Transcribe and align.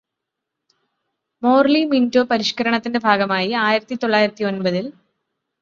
Morley-Minto 1.43 2.23
പരിഷ്കരണത്തിന്റെ 2.23 2.99
ഭാഗമായി 2.99 3.51
ആയിരത്തി 3.61 3.95
തൊള്ളായിരത്തി 3.95 4.43
ഒമ്പതിൽ 4.43 4.87